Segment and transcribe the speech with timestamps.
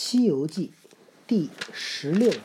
[0.00, 0.70] 西游记》
[1.26, 2.38] 第十六回：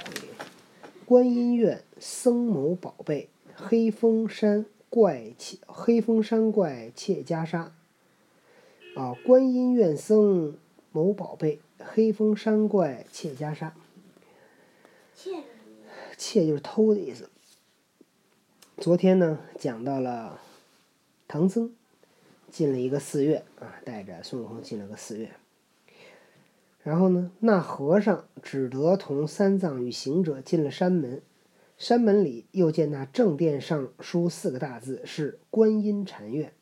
[1.05, 7.69] 观音院僧谋宝贝，黑风山怪窃黑风山怪窃袈裟。
[8.96, 10.58] 啊，观音院僧
[10.92, 13.70] 谋宝贝，黑风山怪窃袈裟。
[15.15, 15.44] 窃
[16.17, 17.30] 窃就是偷的意思。
[18.77, 20.41] 昨天呢，讲到了
[21.27, 21.72] 唐僧
[22.49, 25.30] 进了一个寺院啊，带着孙悟空进了个寺院。
[26.84, 31.22] 然后呢，那和尚只得同三藏与行者进了山门。
[31.78, 36.54] 山门里又见那正殿上书四个大字是“观音禅院”。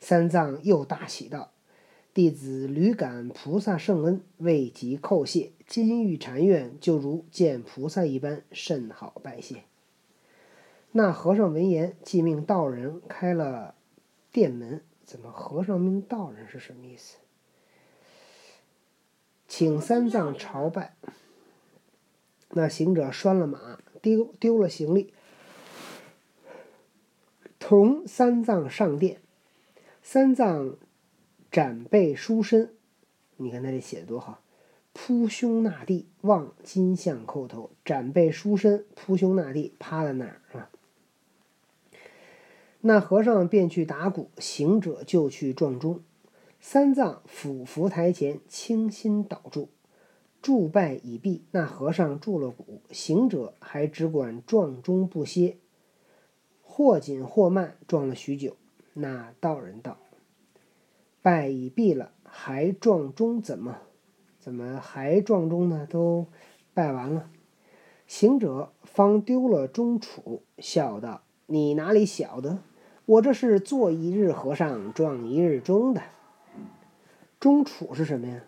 [0.00, 1.52] 三藏又大喜道
[2.12, 5.52] ：“弟子屡感菩萨圣恩，未及叩谢。
[5.66, 9.64] 金玉禅院，就如见菩萨一般，甚好拜谢。”
[10.92, 13.74] 那和尚闻言，即命道人开了
[14.32, 14.80] 殿门。
[15.04, 17.16] 怎么和尚命道人是什么意思？
[19.56, 20.96] 请三藏朝拜。
[22.50, 25.14] 那行者拴了马，丢丢了行李，
[27.60, 29.20] 同三藏上殿。
[30.02, 30.74] 三藏
[31.52, 32.74] 展背书身，
[33.36, 34.40] 你看他这写的多好！
[34.92, 40.68] 扑胸纳地，望金像叩头，展背书身，扑胸纳地，趴在那儿啊。
[42.80, 46.02] 那和尚便去打鼓，行者就去撞钟。
[46.66, 49.68] 三藏俯伏台前，倾心祷祝，
[50.40, 51.44] 祝拜已毕。
[51.50, 55.58] 那和尚住了鼓，行者还只管撞钟不歇，
[56.62, 58.56] 或紧或慢，撞了许久。
[58.94, 59.98] 那道人道
[61.20, 63.80] ：“拜已毕了，还撞钟怎么？
[64.40, 65.86] 怎么还撞钟呢？
[65.88, 66.28] 都
[66.72, 67.28] 拜完了。”
[68.08, 72.60] 行者方丢了钟杵，笑道：“你哪里晓得？
[73.04, 76.00] 我这是做一日和尚撞一日钟的。
[77.44, 78.40] 钟杵是什么呀？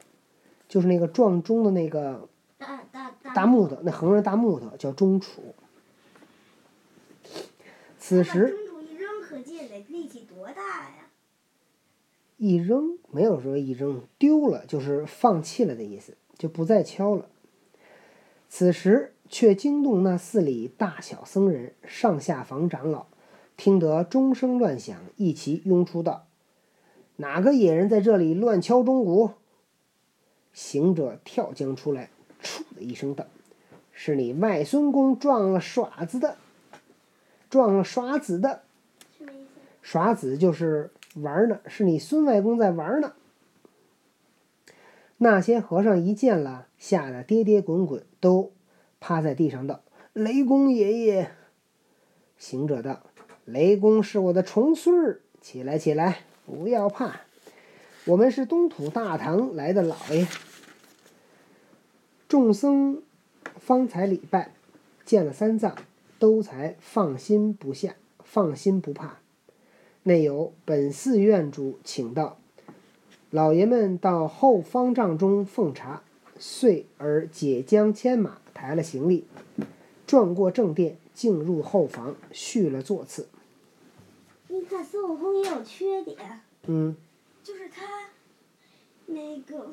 [0.67, 5.41] 就是那个撞钟的那个大大大大木头，那横着大木头叫钟杵。
[7.99, 11.11] 此时中途一扔，可见得力气多大呀！
[12.39, 17.29] 一扔，没有说一扔丢了，就是放弃了的意思，就不再敲了。
[18.49, 23.09] 此时却惊动那寺里大小僧人、上下房长老，
[23.59, 26.26] 听得钟声乱响，一齐拥出道
[27.17, 29.33] ：“哪个野人在这里乱敲钟鼓？”
[30.53, 32.11] 行者跳将出来，
[32.43, 33.27] 啐的一声道
[33.93, 36.37] ：“是你外孙公撞了耍子的，
[37.51, 38.63] 撞了耍子的。”？
[39.83, 43.13] 耍子就是玩呢，是你孙外公在玩呢。
[45.19, 48.53] 那些和尚一见了，吓得跌跌滚滚，都
[48.99, 51.31] 趴在地上道：“雷公爷爷！”
[52.37, 53.03] 行者道
[53.47, 57.23] ：“雷公是我的重孙儿，起来起来，不要怕，
[58.05, 60.27] 我们是东土大唐来的老爷。”
[62.29, 63.03] 众僧
[63.57, 64.53] 方才礼拜，
[65.05, 65.77] 见了三藏，
[66.21, 69.19] 都才放心不下，放心不怕。
[70.05, 72.39] 内有本寺院主请到，
[73.31, 76.03] 老爷们到后方丈中奉茶，
[76.39, 79.27] 遂而解缰牵马，抬了行李，
[80.07, 83.29] 转过正殿，进入后房，续了座次。
[84.69, 86.97] 你看孙悟空也有缺点，嗯
[87.45, 87.87] 就是他
[89.07, 89.73] 那个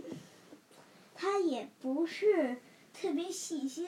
[1.16, 2.58] 他也不是
[2.94, 3.88] 特别细心。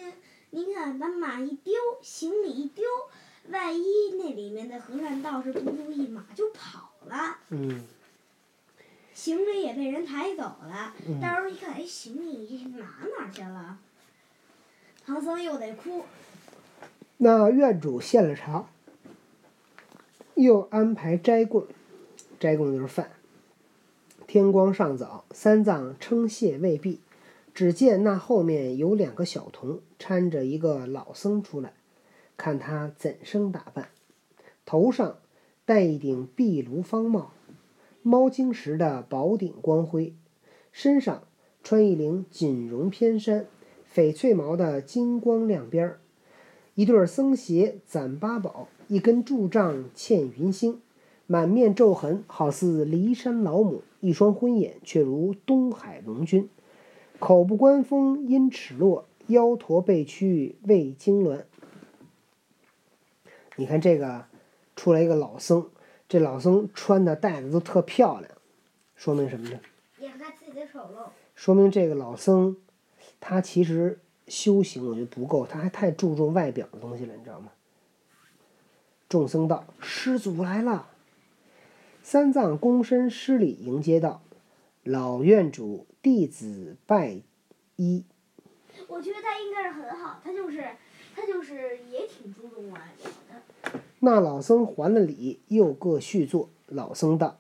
[0.50, 2.84] 您看，把马一丢，行李一丢，
[3.50, 3.86] 万一
[4.18, 7.86] 那里面的和尚道士不注意，马就跑了，嗯
[9.14, 10.96] 行李也被人抬走了。
[11.08, 13.78] 嗯到时候一看，哎，行李马哪去了？
[15.06, 16.04] 唐僧又得哭。
[17.18, 18.66] 那院主献了茶，
[20.36, 21.66] 又安排斋供，
[22.40, 23.12] 斋供就是饭。
[24.28, 27.00] 天光尚早，三藏称谢未毕，
[27.54, 31.74] 只见那后面有两个小童搀着一个老僧出来，
[32.36, 33.90] 看他怎生打扮，
[34.66, 35.20] 头上
[35.64, 37.32] 戴一顶碧炉方帽，
[38.02, 40.14] 猫精石的宝顶光辉，
[40.74, 41.24] 身上
[41.64, 43.46] 穿一领锦绒偏衫，
[43.94, 46.00] 翡翠毛的金光亮边儿。
[46.74, 50.80] 一对僧鞋攒八宝，一根柱杖嵌云星，
[51.26, 56.48] 满面皱痕，好似骊山老母；一双昏眼，却如东海龙君。
[57.18, 61.44] 口不关风因齿落，腰驼背屈畏痉挛。
[63.56, 64.26] 你看这个，
[64.76, 65.68] 出来一个老僧，
[66.08, 68.30] 这老僧穿的戴的都特漂亮，
[68.96, 69.60] 说明什么呢？
[70.00, 71.08] 掩盖自己的丑陋。
[71.34, 72.58] 说明这个老僧，
[73.20, 77.52] 他其实修行我觉得不够，他还太注重外表的东西了，你知道吗？
[79.08, 80.88] 众僧道：“师祖来了。”
[82.02, 84.22] 三藏躬身施礼迎接道
[84.84, 87.22] ：“老院主，弟子拜
[87.76, 88.04] 一。
[88.88, 90.64] 我觉得他应该是很好，他就是
[91.16, 93.80] 他就是也挺注重外表的。
[94.00, 96.50] 那老僧还了礼，又各续坐。
[96.68, 97.40] 老僧道：“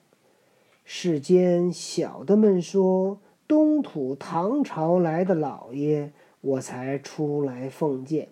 [0.83, 6.11] 世间小的们说，东土唐朝来的老爷，
[6.41, 8.29] 我才出来奉见。”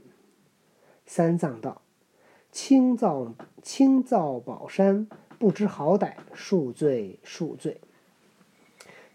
[1.06, 1.82] 三藏道
[2.54, 3.34] ：“清造
[3.64, 5.08] 清造宝山，
[5.40, 7.82] 不知好歹，恕罪恕罪。”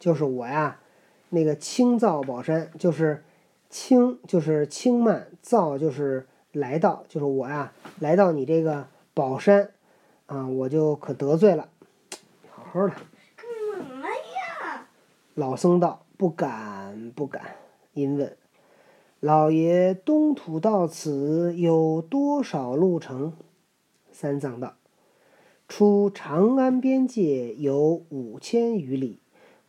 [0.01, 0.81] 就是我呀，
[1.31, 3.25] 那个清造宝山，就是
[3.71, 9.71] 清就是轻慢，造就是来到，就是我呀来到你这个宝山，
[10.27, 11.69] 啊，我就可得罪了，
[12.51, 12.95] 好好的。
[13.37, 14.89] 干嘛呀？
[15.35, 17.55] 老僧道：“不敢不敢。”
[17.95, 18.37] 因问
[19.21, 23.33] ：“老爷东土到此有多少路程？”
[24.13, 24.77] 三藏道
[25.69, 29.21] ：“出长安边界有五千余里。”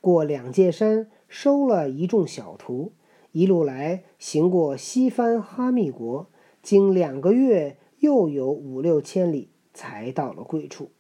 [0.01, 2.94] 过两界山，收了一众小徒，
[3.34, 6.28] 一路来，行过西番哈密国，
[6.62, 10.92] 经两个月，又有五六千里，才到了贵处。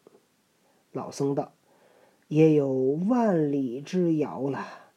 [0.91, 1.53] 老僧道
[2.27, 2.69] ：“也有
[3.07, 4.88] 万里之遥了。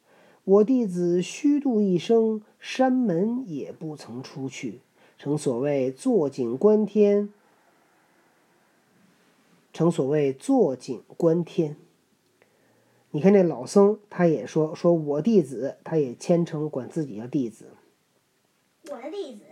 [0.45, 4.81] 我弟子虚度一生，山门也不曾出去，
[5.17, 7.29] 成所谓坐井观天。
[9.71, 11.77] 成所谓坐井观天。”
[13.15, 17.67] 你看这老僧，他也说说我弟子，他也虔诚管自己叫弟子。
[18.89, 19.43] 我的弟子。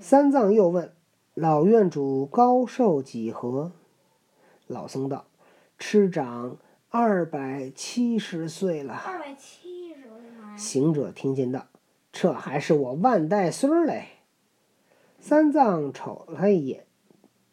[0.00, 0.92] 三藏又问
[1.34, 3.72] ：“老院主高寿几何？”
[4.66, 5.26] 老僧道
[5.78, 6.56] ：“吃长
[6.88, 9.71] 二百七十岁了。”二百七！
[10.56, 11.66] 行者听见道
[12.12, 14.06] ：“这还是我万代孙嘞。”
[15.18, 16.86] 三藏瞅他一眼，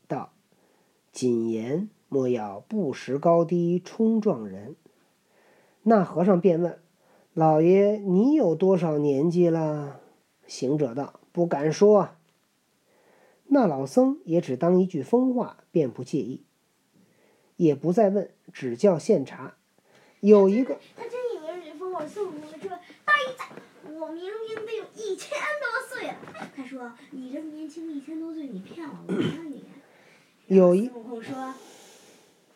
[0.08, 0.34] 道
[1.12, 4.76] ：“谨言莫要不识高低，冲撞人。”
[5.84, 6.80] 那和尚便问
[7.34, 10.02] ：“老爷，你有多少年纪了？”
[10.48, 12.10] 行者道：“不敢说。”
[13.52, 16.44] 那老僧也只当一句疯话，便不介意，
[17.56, 19.56] 也不再问，只叫现查。
[20.20, 22.70] 有一个，他真以为是疯话，送我说
[23.06, 26.16] ：“大姨子，我明明得有一千多岁了。”
[26.58, 29.64] 他说：“你这么年轻，一千多岁，你骗我了你？”
[30.48, 31.54] 有一孙悟空说。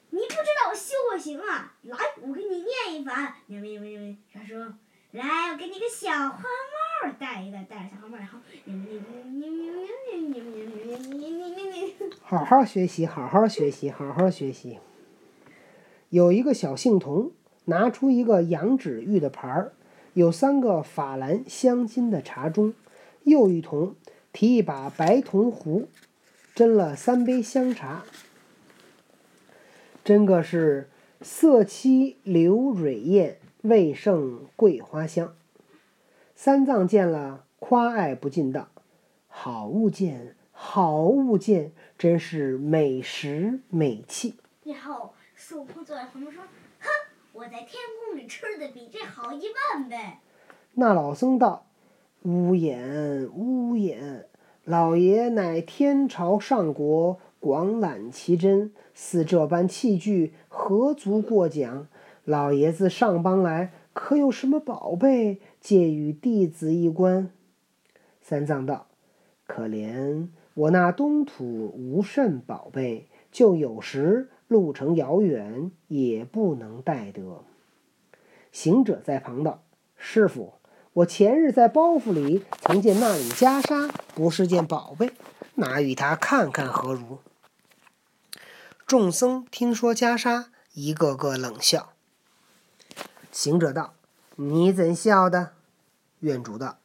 [0.09, 1.75] 你不知道我修过行啊？
[1.83, 3.33] 来，我给你念一番。
[3.47, 4.73] 念念念念，他说
[5.11, 6.43] ：“来，我给你个小花
[7.03, 9.03] 帽戴一戴，戴着小花帽，然后念念
[9.39, 12.11] 念念念念念念念念念念。
[12.21, 14.79] 好好学习，好好学习，好好学习。
[16.09, 17.31] 有一个小姓童，
[17.65, 19.73] 拿出一个羊脂玉的盘儿，
[20.13, 22.73] 有三个法兰镶金的茶盅；
[23.23, 23.95] 又一同
[24.31, 25.87] 提一把白铜壶，
[26.55, 28.03] 斟了三杯香茶。
[30.03, 30.89] 真个是
[31.21, 35.33] 色凄流蕊艳，味胜桂花香。
[36.35, 38.67] 三藏见了，夸爱不尽，道
[39.27, 46.43] ：“好物件，好物件，真是美食美器。”然后孙悟空坐在旁边说：“，
[47.33, 47.69] 我在天
[47.99, 49.43] 宫里吃的比这好一
[49.73, 49.97] 万倍。”
[50.75, 51.65] 那老僧道
[52.23, 54.27] ：“乌眼乌眼，
[54.63, 61.89] 老爷乃天朝上国。”广揽奇珍，似这般器具，何足过奖？
[62.23, 67.29] 老爷子上邦来，可有什么宝贝，借与弟子一观？
[68.21, 68.87] 三藏道
[69.45, 71.43] ：“可怜我那东土
[71.75, 77.43] 无甚宝贝，就有时路程遥远，也不能带得。”
[78.53, 79.63] 行者在旁道
[79.97, 80.53] ：“师傅，
[80.93, 85.11] 我前日在包袱里曾见那领袈裟，不是件宝贝，
[85.55, 87.17] 拿与他看看何如？”
[88.85, 91.93] 众僧听说袈裟，一个个冷笑。
[93.31, 93.95] 行者道
[94.37, 95.53] ：“你怎笑的？”
[96.21, 96.77] 愿主道：“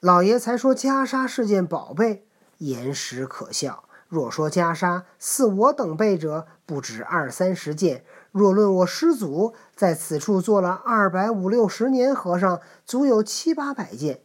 [0.00, 2.26] 老爷才说袈裟是件宝贝，
[2.58, 3.87] 言实可笑。
[4.08, 8.00] 若说袈裟似我等辈者，不止二三十件；
[8.32, 14.22] 若论我师祖在此处做了二百五六十年和尚，足有七八百件。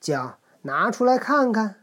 [0.00, 1.76] 叫拿出来看看。”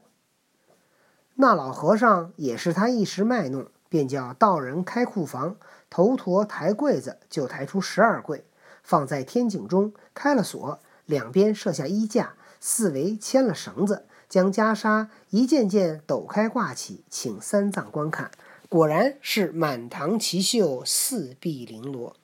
[1.36, 3.68] 那老和尚也是他一时卖弄。
[3.88, 5.56] 便叫道人开库房，
[5.90, 8.46] 头陀抬柜子，就抬出十二柜，
[8.84, 18.32] 放在天井中，开了锁，两边设下衣架，四围牵了绳子，将袈裟一件件抖开挂起，请三藏观看。
[18.68, 22.18] 果然是满堂奇绣，四壁绫罗。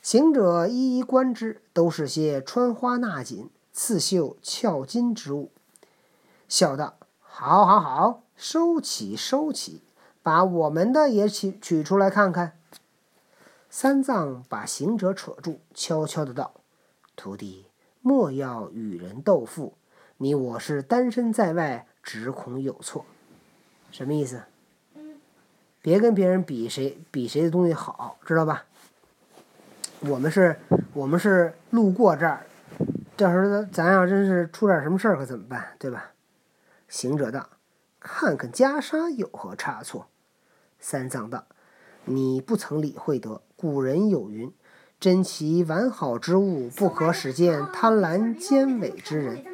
[0.00, 5.50] 行者一一观之，都是些穿花纳锦、刺绣俏金之物，
[6.48, 9.82] 笑道：“好，好，好，收起，收起。”
[10.24, 12.56] 把我们的也取取出来看看。
[13.68, 16.54] 三藏把行者扯住，悄悄的道
[17.14, 17.66] ：“徒弟，
[18.00, 19.74] 莫要与人斗富。
[20.22, 23.04] 你我是单身在外，只恐有错。
[23.90, 24.40] 什么意思？
[25.80, 28.64] 别跟别人比谁比谁的东西好，知道吧？
[29.98, 30.56] 我们是，
[30.92, 32.46] 我们是路过这儿，
[33.16, 35.74] 这时候咱要真是出点什么事儿，可怎么办？
[35.80, 36.12] 对吧？
[36.86, 37.48] 行者道
[37.98, 40.06] ：“看看袈裟有何差错？”
[40.78, 41.46] 三藏道
[42.06, 44.54] ：“你不曾理会得，古人有云
[45.00, 49.44] ：‘珍奇完好之物，不可使见贪婪奸伪之人。’”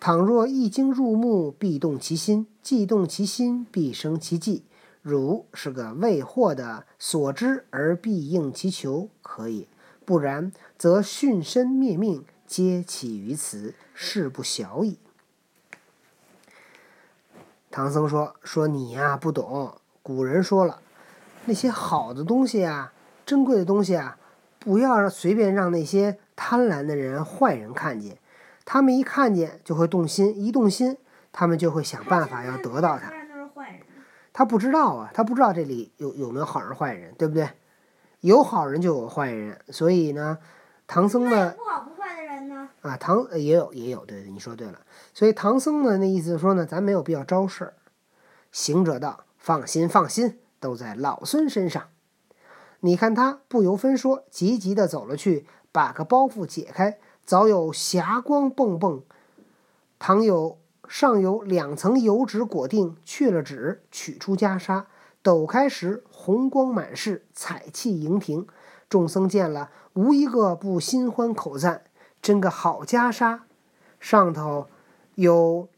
[0.00, 4.64] 倘若一经入目，必动其心；既动其心，必生其计。
[5.02, 9.66] 汝是个未获的，所知而必应其求，可也；
[10.04, 14.98] 不然，则殉身灭命，皆起于此，事不小矣。
[17.70, 19.74] 唐僧说：“说你呀，不懂。
[20.02, 20.80] 古人说了，
[21.44, 22.94] 那些好的东西啊，
[23.26, 24.16] 珍贵的东西啊，
[24.58, 28.16] 不要随便让那些贪婪的人、坏人看见。”
[28.66, 30.98] 他们一看见就会动心，一动心，
[31.32, 33.10] 他们就会想办法要得到他。
[34.34, 37.48] 他不知道啊，他不知道这里有有没有好人坏人，对不对？
[38.20, 40.38] 有好人就有坏人，所以呢，
[40.86, 42.68] 唐僧的不好不坏的人呢？
[42.82, 44.80] 啊，唐也有也有，对对，你说对了。
[45.14, 47.74] 所以唐僧呢，那意思说呢，咱没有必要招事儿。
[48.50, 51.84] 行者道：“放心放心，都在老孙身上。”
[52.80, 56.98] 你看他不由分说，急急的走了去，把个包袱解开。
[57.26, 59.02] 早有霞光迸迸，
[59.98, 64.84] 倘有上有两层油纸裹定，去了纸，取出袈裟，
[65.22, 68.46] 抖开时，红光满室，彩气盈庭。
[68.88, 71.82] 众僧见了，无一个不心欢口赞，
[72.22, 73.40] 真个好袈裟！
[73.98, 74.68] 上头
[75.16, 75.68] 有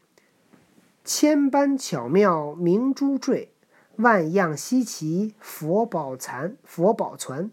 [1.03, 3.51] 千般巧妙明珠坠，
[3.95, 7.49] 万样稀奇佛宝残佛宝攒，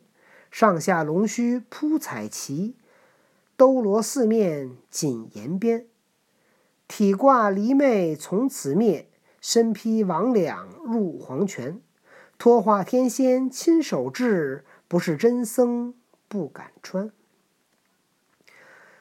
[0.50, 2.76] 上下龙须铺彩旗。
[3.56, 5.86] 兜罗四面锦沿边，
[6.86, 9.08] 体挂离袂从此灭，
[9.40, 11.80] 身披魍魉入黄泉。
[12.38, 15.94] 托化天仙亲手制，不是真僧
[16.28, 17.10] 不敢穿。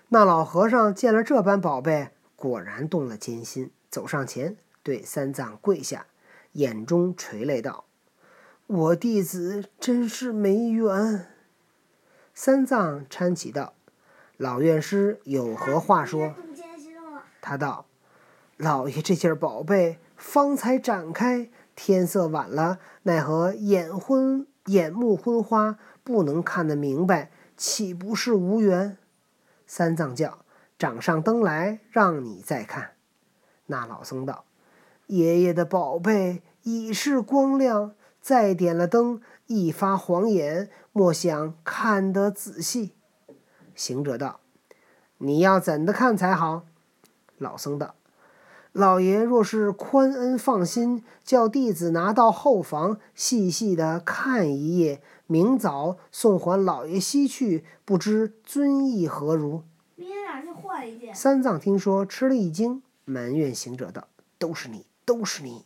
[0.07, 6.07] 那老和尚见了这般宝贝，果然动了奸心，走上前对三藏跪下，
[6.53, 7.83] 眼中垂泪道
[8.67, 11.27] ：“我弟子真是没缘。”
[12.33, 13.75] 三藏搀起道。
[14.38, 16.34] 老院师有何话说？
[17.42, 17.86] 他道
[18.58, 28.98] ：“老爷这件宝贝方才展开，天色晚了，奈何眼昏眼目昏花，不能看得明白，岂不是无缘？”
[29.65, 30.39] 三藏叫
[30.77, 32.92] ：“掌上灯来，让你再看。”
[33.68, 34.44] 那老僧道
[35.08, 42.96] ：“爷爷的宝贝已是光亮，再点了灯，一发晃眼，莫想看得仔细。”
[43.75, 44.39] 行者道
[45.20, 46.65] ：“你要怎的看才好？”
[47.38, 47.96] 老僧道
[48.72, 59.63] ：“老爷若是宽恩放心，叫弟子拿到后房细细的看一夜，明早送还老爷西去，不知尊意何如？”
[59.96, 61.13] 明天晚上去换一件。
[61.13, 64.08] 三藏听说，吃了一惊，埋怨行者道
[64.39, 65.65] ：“都是你，都是你！”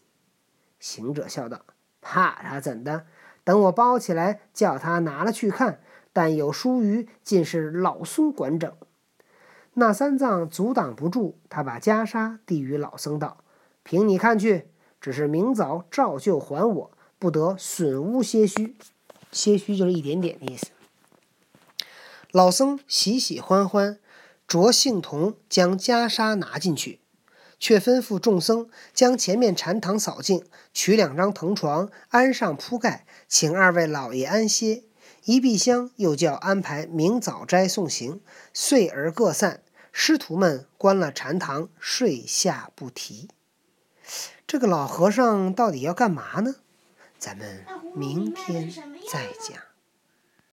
[0.80, 1.62] 行者笑道
[2.02, 3.06] ：“怕他怎的？
[3.44, 8.72] 等我包起来，叫他拿了去看。”但有疏虞，尽是老孙管整。
[9.76, 13.44] 那三藏阻挡不住，他把袈裟递与老僧道
[13.84, 14.68] ：“凭你看去，
[15.00, 18.76] 只是明早照旧还我，不得损污些虚。
[19.32, 20.68] 些虚就是一点点的意思。”
[22.32, 24.00] 老僧喜喜欢欢，
[24.48, 27.00] 着杏童将袈裟拿进去，
[27.60, 34.84] 却吩咐众僧将前面禅堂扫净，取两张藤床安上铺盖，请二位老爷安歇。
[35.30, 38.20] 一碧香，又叫安排明早斋送行，
[38.52, 39.62] 遂而各散。
[39.92, 43.30] 师徒们关了禅堂，睡下不提。
[44.48, 46.56] 这个老和尚到底要干嘛呢？
[47.20, 48.74] 咱们明天
[49.12, 49.69] 再讲。